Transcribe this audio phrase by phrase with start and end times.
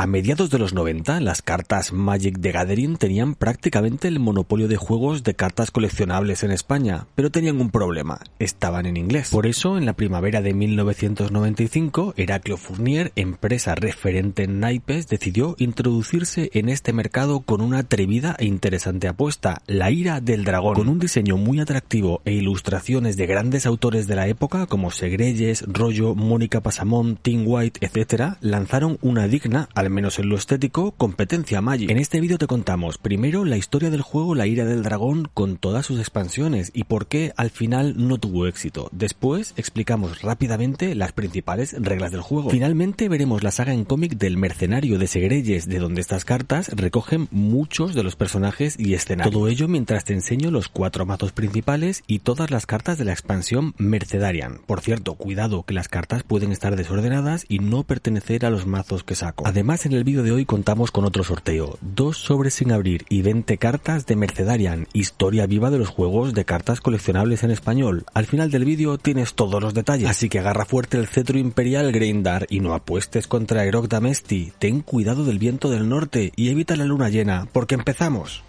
[0.00, 4.78] A mediados de los 90, las cartas Magic the Gathering tenían prácticamente el monopolio de
[4.78, 9.28] juegos de cartas coleccionables en España, pero tenían un problema, estaban en inglés.
[9.28, 16.48] Por eso, en la primavera de 1995, Heraclio Fournier, empresa referente en naipes, decidió introducirse
[16.54, 20.98] en este mercado con una atrevida e interesante apuesta, La ira del dragón, con un
[20.98, 26.62] diseño muy atractivo e ilustraciones de grandes autores de la época como Segreyes, Rollo, Mónica
[26.62, 31.90] Pasamón, Tim White, etc., lanzaron una digna, al menos en lo estético, competencia Magic.
[31.90, 35.56] En este vídeo te contamos primero la historia del juego La Ira del Dragón con
[35.56, 38.88] todas sus expansiones y por qué al final no tuvo éxito.
[38.92, 42.50] Después explicamos rápidamente las principales reglas del juego.
[42.50, 47.28] Finalmente veremos la saga en cómic del mercenario de Segreyes, de donde estas cartas recogen
[47.30, 49.32] muchos de los personajes y escenarios.
[49.32, 53.12] Todo ello mientras te enseño los cuatro mazos principales y todas las cartas de la
[53.12, 54.60] expansión Mercedarian.
[54.66, 59.04] Por cierto, cuidado que las cartas pueden estar desordenadas y no pertenecer a los mazos
[59.04, 59.44] que saco.
[59.46, 63.22] Además, en el vídeo de hoy contamos con otro sorteo, dos sobres sin abrir y
[63.22, 68.04] 20 cartas de Mercedarian, historia viva de los juegos de cartas coleccionables en español.
[68.14, 71.92] Al final del vídeo tienes todos los detalles, así que agarra fuerte el cetro imperial
[71.92, 76.76] Greindar y no apuestes contra Erok Damesti, ten cuidado del viento del norte y evita
[76.76, 78.42] la luna llena, porque empezamos.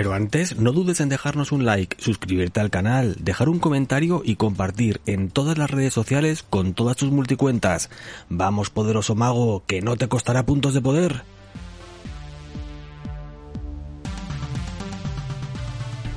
[0.00, 4.36] Pero antes, no dudes en dejarnos un like, suscribirte al canal, dejar un comentario y
[4.36, 7.90] compartir en todas las redes sociales con todas tus multicuentas.
[8.30, 11.22] Vamos, poderoso mago, que no te costará puntos de poder.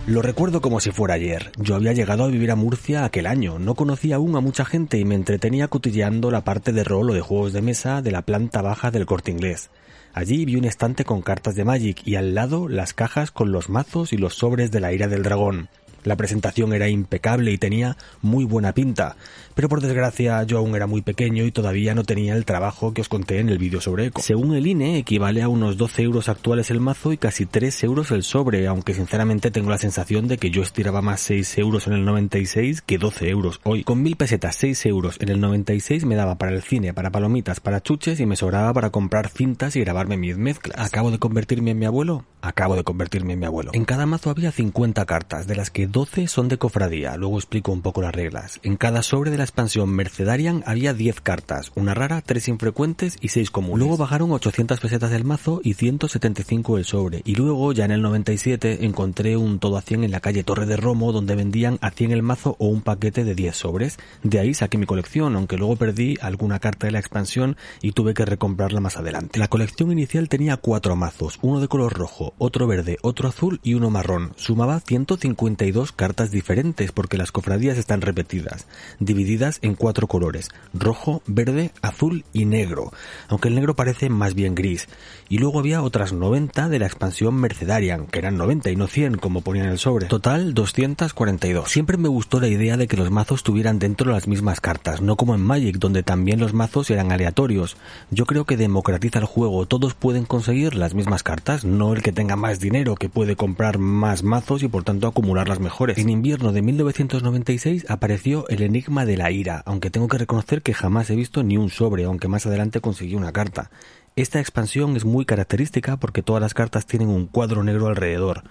[0.07, 1.51] Lo recuerdo como si fuera ayer.
[1.57, 4.97] Yo había llegado a vivir a Murcia aquel año, no conocía aún a mucha gente
[4.97, 8.21] y me entretenía cotilleando la parte de rol o de juegos de mesa de la
[8.21, 9.69] planta baja del corte inglés.
[10.13, 13.69] Allí vi un estante con cartas de Magic y al lado las cajas con los
[13.69, 15.69] mazos y los sobres de la ira del dragón.
[16.03, 19.15] La presentación era impecable y tenía muy buena pinta,
[19.55, 23.01] pero por desgracia yo aún era muy pequeño y todavía no tenía el trabajo que
[23.01, 24.21] os conté en el vídeo sobre Eco.
[24.21, 28.11] Según el INE equivale a unos 12 euros actuales el mazo y casi 3 euros
[28.11, 31.93] el sobre, aunque sinceramente tengo la sensación de que yo estiraba más 6 euros en
[31.93, 33.83] el 96 que 12 euros hoy.
[33.83, 37.59] Con mil pesetas 6 euros en el 96 me daba para el cine, para palomitas,
[37.59, 40.77] para chuches y me sobraba para comprar cintas y grabarme mis mezclas.
[40.79, 42.25] ¿Acabo de convertirme en mi abuelo?
[42.41, 43.71] Acabo de convertirme en mi abuelo.
[43.73, 47.71] En cada mazo había 50 cartas, de las que 12 son de cofradía, luego explico
[47.71, 48.59] un poco las reglas.
[48.63, 53.27] En cada sobre de la expansión Mercedarian había 10 cartas, una rara, 3 infrecuentes y
[53.27, 53.77] 6 comunes.
[53.77, 57.21] Luego bajaron 800 pesetas del mazo y 175 el sobre.
[57.25, 60.65] Y luego, ya en el 97, encontré un todo a 100 en la calle Torre
[60.65, 63.99] de Romo donde vendían a 100 el mazo o un paquete de 10 sobres.
[64.23, 68.15] De ahí saqué mi colección, aunque luego perdí alguna carta de la expansión y tuve
[68.15, 69.37] que recomprarla más adelante.
[69.37, 73.75] La colección inicial tenía 4 mazos, uno de color rojo, otro verde, otro azul y
[73.75, 74.33] uno marrón.
[74.37, 78.67] Sumaba 152 cartas diferentes porque las cofradías están repetidas,
[78.99, 82.91] divididas en cuatro colores, rojo, verde, azul y negro,
[83.27, 84.87] aunque el negro parece más bien gris.
[85.29, 89.17] Y luego había otras 90 de la expansión Mercedarian, que eran 90 y no 100
[89.17, 90.07] como ponían el sobre.
[90.07, 91.71] Total 242.
[91.71, 95.15] Siempre me gustó la idea de que los mazos tuvieran dentro las mismas cartas, no
[95.15, 97.77] como en Magic, donde también los mazos eran aleatorios.
[98.11, 102.11] Yo creo que democratiza el juego, todos pueden conseguir las mismas cartas, no el que
[102.11, 106.51] tenga más dinero, que puede comprar más mazos y por tanto acumular las En invierno
[106.51, 111.15] de 1996 apareció el enigma de la ira, aunque tengo que reconocer que jamás he
[111.15, 113.71] visto ni un sobre, aunque más adelante conseguí una carta.
[114.15, 118.43] Esta expansión es muy característica porque todas las cartas tienen un cuadro negro alrededor.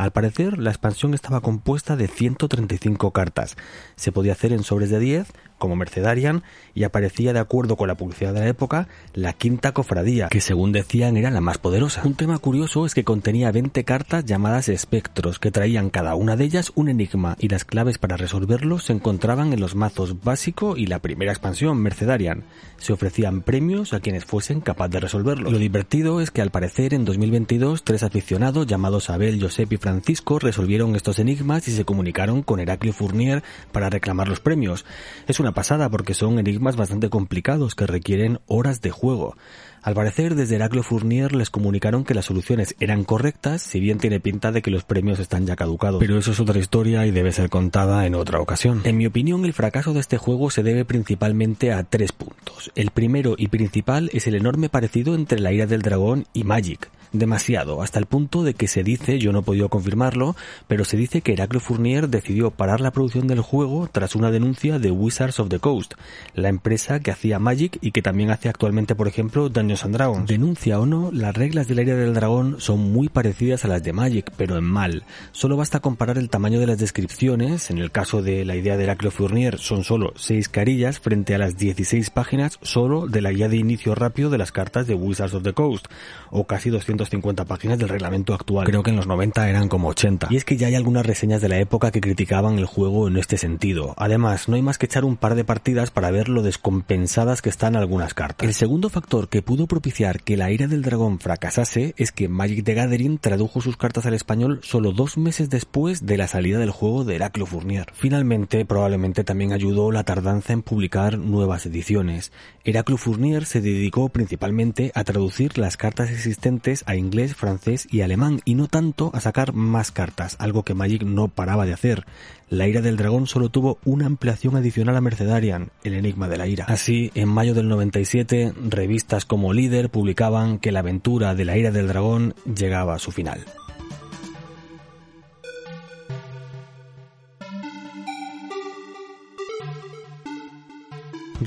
[0.00, 3.58] Al parecer, la expansión estaba compuesta de 135 cartas.
[3.96, 7.98] Se podía hacer en sobres de 10, como Mercedarian, y aparecía de acuerdo con la
[7.98, 12.00] publicidad de la época la quinta cofradía, que según decían era la más poderosa.
[12.06, 16.44] Un tema curioso es que contenía 20 cartas llamadas espectros, que traían cada una de
[16.44, 20.86] ellas un enigma, y las claves para resolverlos se encontraban en los mazos básico y
[20.86, 22.44] la primera expansión, Mercedarian.
[22.78, 25.52] Se ofrecían premios a quienes fuesen capaces de resolverlos.
[25.52, 29.89] Lo divertido es que al parecer en 2022 tres aficionados llamados Abel, Josep y Francisco
[30.38, 33.42] resolvieron estos enigmas y se comunicaron con Heraclio Fournier
[33.72, 34.84] para reclamar los premios.
[35.26, 39.36] Es una pasada porque son enigmas bastante complicados que requieren horas de juego.
[39.82, 44.20] Al parecer, desde Heraclio Fournier les comunicaron que las soluciones eran correctas, si bien tiene
[44.20, 46.00] pinta de que los premios están ya caducados.
[46.00, 48.82] Pero eso es otra historia y debe ser contada en otra ocasión.
[48.84, 52.70] En mi opinión, el fracaso de este juego se debe principalmente a tres puntos.
[52.74, 56.90] El primero y principal es el enorme parecido entre la ira del dragón y Magic.
[57.12, 60.36] Demasiado, hasta el punto de que se dice, yo no he podido confirmarlo,
[60.68, 64.78] pero se dice que Heraclio Fournier decidió parar la producción del juego tras una denuncia
[64.78, 65.94] de Wizards of the Coast,
[66.34, 70.28] la empresa que hacía Magic y que también hace actualmente, por ejemplo, Dungeons and Dragons.
[70.28, 73.92] Denuncia o no, las reglas del área del dragón son muy parecidas a las de
[73.92, 75.04] Magic, pero en mal.
[75.32, 78.84] Solo basta comparar el tamaño de las descripciones, en el caso de la idea de
[78.84, 83.48] Heraclio Fournier son solo 6 carillas frente a las 16 páginas solo de la guía
[83.48, 85.86] de inicio rápido de las cartas de Wizards of the Coast,
[86.30, 86.70] o casi
[87.00, 88.66] 250 páginas del reglamento actual.
[88.66, 90.28] Creo que en los 90 eran como 80.
[90.30, 93.16] Y es que ya hay algunas reseñas de la época que criticaban el juego en
[93.16, 93.94] este sentido.
[93.96, 97.48] Además, no hay más que echar un par de partidas para ver lo descompensadas que
[97.48, 98.46] están algunas cartas.
[98.46, 102.64] El segundo factor que pudo propiciar que la ira del dragón fracasase es que Magic
[102.64, 106.70] the Gathering tradujo sus cartas al español solo dos meses después de la salida del
[106.70, 107.86] juego de Heraclo Fournier.
[107.94, 112.32] Finalmente, probablemente también ayudó la tardanza en publicar nuevas ediciones.
[112.64, 118.40] Heraclo Fournier se dedicó principalmente a traducir las cartas existentes a inglés, francés y alemán
[118.44, 122.04] y no tanto a sacar más cartas, algo que Magic no paraba de hacer.
[122.48, 126.48] La ira del dragón solo tuvo una ampliación adicional a Mercedarian, el enigma de la
[126.48, 126.64] ira.
[126.66, 131.70] Así, en mayo del 97, revistas como Líder publicaban que la aventura de la ira
[131.70, 133.44] del dragón llegaba a su final.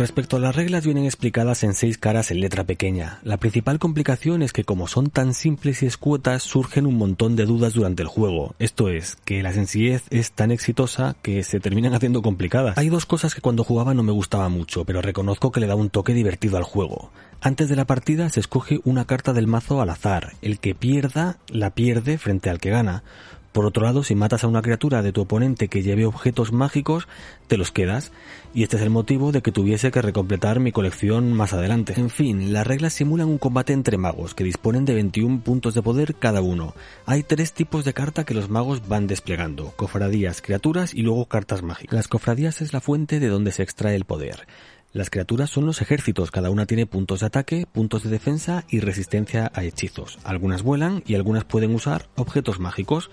[0.04, 3.20] Respecto a las reglas vienen explicadas en seis caras en letra pequeña.
[3.24, 7.46] La principal complicación es que como son tan simples y escuetas surgen un montón de
[7.46, 8.54] dudas durante el juego.
[8.60, 12.78] Esto es, que la sencillez es tan exitosa que se terminan haciendo complicadas.
[12.78, 15.76] Hay dos cosas que cuando jugaba no me gustaba mucho, pero reconozco que le da
[15.76, 17.10] un toque divertido al juego.
[17.40, 20.34] Antes de la partida se escoge una carta del mazo al azar.
[20.42, 23.04] El que pierda la pierde frente al que gana.
[23.54, 27.08] Por otro lado, si matas a una criatura de tu oponente que lleve objetos mágicos,
[27.46, 28.12] te los quedas,
[28.52, 31.94] y este es el motivo de que tuviese que recompletar mi colección más adelante.
[31.96, 35.84] En fin, las reglas simulan un combate entre magos, que disponen de 21 puntos de
[35.84, 36.74] poder cada uno.
[37.06, 41.62] Hay tres tipos de carta que los magos van desplegando, cofradías, criaturas y luego cartas
[41.62, 41.94] mágicas.
[41.94, 44.48] Las cofradías es la fuente de donde se extrae el poder.
[44.94, 48.80] Las criaturas son los ejércitos, cada una tiene puntos de ataque, puntos de defensa y
[48.80, 50.20] resistencia a hechizos.
[50.24, 53.10] Algunas vuelan y algunas pueden usar objetos mágicos.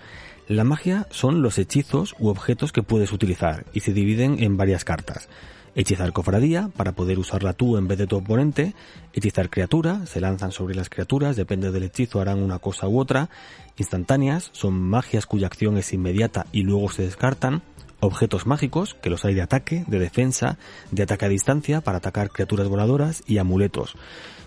[0.51, 4.83] La magia son los hechizos u objetos que puedes utilizar y se dividen en varias
[4.83, 5.29] cartas.
[5.75, 8.73] Hechizar cofradía, para poder usarla tú en vez de tu oponente.
[9.13, 13.29] Hechizar criatura, se lanzan sobre las criaturas, depende del hechizo harán una cosa u otra.
[13.77, 17.61] Instantáneas, son magias cuya acción es inmediata y luego se descartan.
[18.01, 20.57] Objetos mágicos, que los hay de ataque, de defensa,
[20.91, 23.95] de ataque a distancia para atacar criaturas voladoras y amuletos.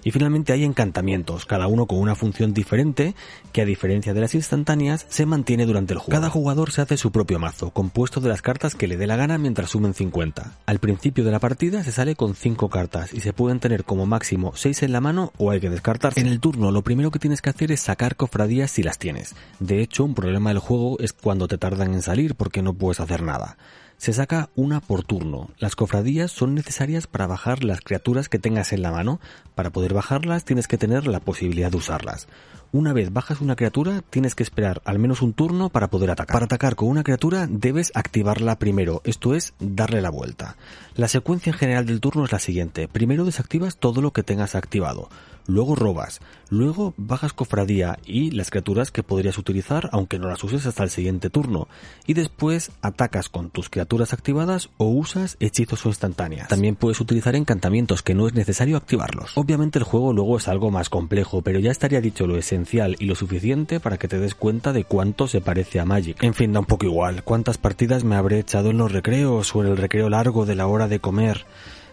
[0.04, 3.14] Y finalmente hay encantamientos, cada uno con una función diferente
[3.52, 6.20] que a diferencia de las instantáneas se mantiene durante el juego.
[6.20, 9.16] Cada jugador se hace su propio mazo, compuesto de las cartas que le dé la
[9.16, 10.52] gana mientras sumen 50.
[10.66, 14.04] Al principio de la partida se sale con 5 cartas y se pueden tener como
[14.04, 16.20] máximo 6 en la mano o hay que descartarse.
[16.20, 19.34] En el turno lo primero que tienes que hacer es sacar cofradías si las tienes.
[19.58, 23.00] De hecho, un problema del juego es cuando te tardan en salir porque no puedes
[23.00, 23.56] hacer nada.
[24.04, 25.48] Se saca una por turno.
[25.56, 29.18] Las cofradías son necesarias para bajar las criaturas que tengas en la mano.
[29.54, 32.28] Para poder bajarlas tienes que tener la posibilidad de usarlas.
[32.70, 36.34] Una vez bajas una criatura, tienes que esperar al menos un turno para poder atacar.
[36.34, 40.58] Para atacar con una criatura debes activarla primero, esto es, darle la vuelta.
[40.96, 42.88] La secuencia en general del turno es la siguiente.
[42.88, 45.08] Primero desactivas todo lo que tengas activado
[45.46, 46.20] luego robas,
[46.50, 50.90] luego bajas cofradía y las criaturas que podrías utilizar aunque no las uses hasta el
[50.90, 51.68] siguiente turno,
[52.06, 56.48] y después atacas con tus criaturas activadas o usas hechizos o instantáneas.
[56.48, 59.36] También puedes utilizar encantamientos que no es necesario activarlos.
[59.36, 63.06] Obviamente el juego luego es algo más complejo, pero ya estaría dicho lo esencial y
[63.06, 66.22] lo suficiente para que te des cuenta de cuánto se parece a Magic.
[66.22, 69.62] En fin, da un poco igual, cuántas partidas me habré echado en los recreos o
[69.62, 71.44] en el recreo largo de la hora de comer.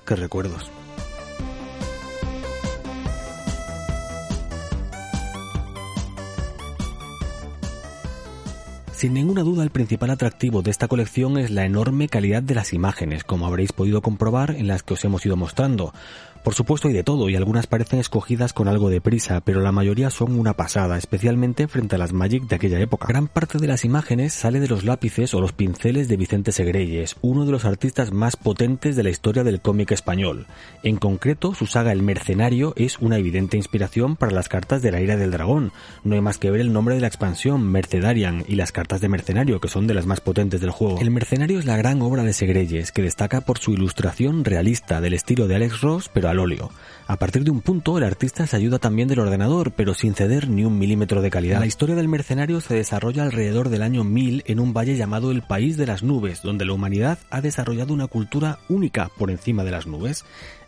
[0.05, 0.69] Qué recuerdos.
[9.01, 12.71] Sin ninguna duda el principal atractivo de esta colección es la enorme calidad de las
[12.71, 15.91] imágenes, como habréis podido comprobar en las que os hemos ido mostrando.
[16.43, 19.71] Por supuesto hay de todo y algunas parecen escogidas con algo de prisa, pero la
[19.71, 23.07] mayoría son una pasada, especialmente frente a las Magic de aquella época.
[23.07, 27.15] Gran parte de las imágenes sale de los lápices o los pinceles de Vicente Segreyes,
[27.21, 30.47] uno de los artistas más potentes de la historia del cómic español.
[30.81, 34.99] En concreto, su saga El Mercenario es una evidente inspiración para las cartas de la
[34.99, 35.71] Ira del Dragón.
[36.03, 39.09] No hay más que ver el nombre de la expansión, Mercedarian, y las cartas de
[39.09, 40.99] mercenario, que son de las más potentes del juego.
[40.99, 45.13] El mercenario es la gran obra de Segreyes, que destaca por su ilustración realista del
[45.13, 46.71] estilo de Alex Ross, pero al óleo.
[47.07, 50.47] A partir de un punto, el artista se ayuda también del ordenador, pero sin ceder
[50.47, 51.59] ni un milímetro de calidad.
[51.59, 55.41] La historia del mercenario se desarrolla alrededor del año 1000 en un valle llamado el
[55.41, 59.71] País de las Nubes, donde la humanidad ha desarrollado una cultura única por encima de
[59.71, 60.23] las nubes.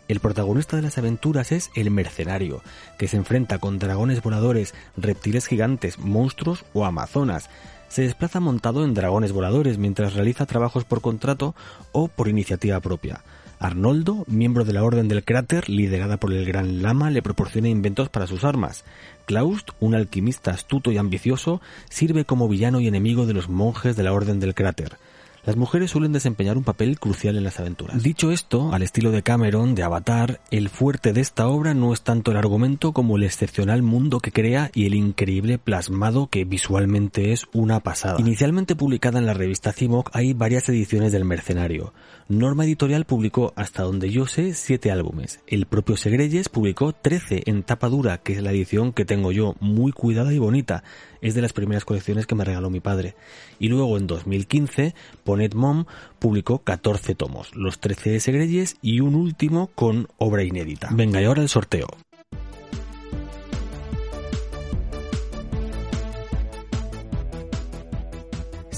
[0.06, 2.62] El protagonista de las aventuras es el mercenario,
[2.98, 7.48] que se enfrenta con dragones voladores, reptiles gigantes, monstruos o amazonas.
[7.88, 11.54] Se desplaza montado en dragones voladores mientras realiza trabajos por contrato
[11.92, 13.22] o por iniciativa propia.
[13.64, 18.10] Arnoldo, miembro de la Orden del Cráter, liderada por el Gran Lama, le proporciona inventos
[18.10, 18.84] para sus armas.
[19.24, 24.02] Klaust, un alquimista astuto y ambicioso, sirve como villano y enemigo de los monjes de
[24.02, 24.98] la Orden del Cráter
[25.46, 28.02] las mujeres suelen desempeñar un papel crucial en las aventuras.
[28.02, 32.02] Dicho esto, al estilo de Cameron, de Avatar, el fuerte de esta obra no es
[32.02, 37.32] tanto el argumento como el excepcional mundo que crea y el increíble plasmado que visualmente
[37.32, 38.16] es una pasada.
[38.18, 41.92] Inicialmente publicada en la revista Cimoc, hay varias ediciones del Mercenario.
[42.28, 45.40] Norma Editorial publicó, hasta donde yo sé, siete álbumes.
[45.46, 49.56] El propio Segreyes publicó 13 en tapa dura, que es la edición que tengo yo,
[49.60, 50.84] muy cuidada y bonita
[51.24, 53.14] es de las primeras colecciones que me regaló mi padre.
[53.58, 54.94] Y luego en 2015,
[55.34, 55.86] Ponet Mom
[56.20, 60.90] publicó 14 tomos, los 13 de Segreyes y un último con obra inédita.
[60.92, 61.88] Venga, y ahora el sorteo.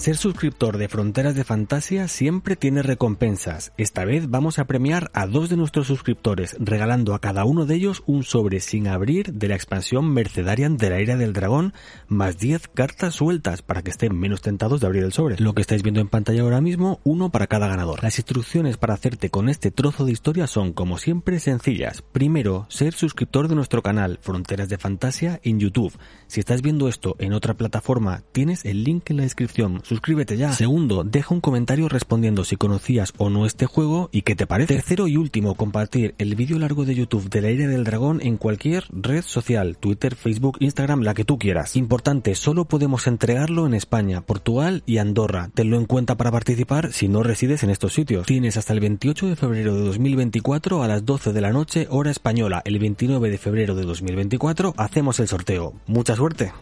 [0.06, 3.72] Ser suscriptor de Fronteras de Fantasia siempre tiene recompensas.
[3.76, 7.74] Esta vez vamos a premiar a dos de nuestros suscriptores, regalando a cada uno de
[7.74, 11.74] ellos un sobre sin abrir de la expansión Mercedarian de la Era del Dragón,
[12.06, 15.40] más 10 cartas sueltas para que estén menos tentados de abrir el sobre.
[15.40, 18.04] Lo que estáis viendo en pantalla ahora mismo, uno para cada ganador.
[18.04, 22.02] Las instrucciones para hacerte con este trozo de historia son, como siempre, sencillas.
[22.02, 25.98] Primero, ser suscriptor de nuestro canal Fronteras de Fantasia en YouTube.
[26.28, 30.52] Si estás viendo esto en otra plataforma, tienes el link en la descripción suscríbete ya.
[30.52, 34.74] Segundo, deja un comentario respondiendo si conocías o no este juego y qué te parece.
[34.74, 38.36] Tercero y último, compartir el vídeo largo de YouTube de la Aire del Dragón en
[38.36, 41.76] cualquier red social, Twitter, Facebook, Instagram, la que tú quieras.
[41.76, 45.50] Importante, solo podemos entregarlo en España, Portugal y Andorra.
[45.54, 48.26] Tenlo en cuenta para participar si no resides en estos sitios.
[48.26, 52.10] Tienes hasta el 28 de febrero de 2024 a las 12 de la noche, hora
[52.10, 52.60] española.
[52.66, 55.72] El 29 de febrero de 2024 hacemos el sorteo.
[55.86, 56.52] Mucha suerte.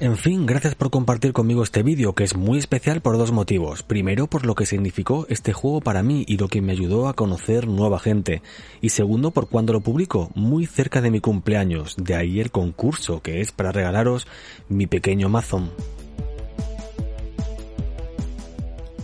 [0.00, 3.82] En fin, gracias por compartir conmigo este vídeo, que es muy especial por dos motivos.
[3.82, 7.12] Primero, por lo que significó este juego para mí y lo que me ayudó a
[7.12, 8.40] conocer nueva gente.
[8.80, 11.96] Y segundo, por cuando lo publico, muy cerca de mi cumpleaños.
[11.98, 14.26] De ahí el concurso, que es para regalaros
[14.70, 15.70] mi pequeño Amazon.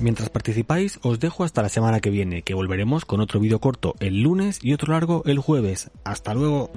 [0.00, 3.96] Mientras participáis, os dejo hasta la semana que viene, que volveremos con otro vídeo corto
[4.00, 5.90] el lunes y otro largo el jueves.
[6.04, 6.70] Hasta luego.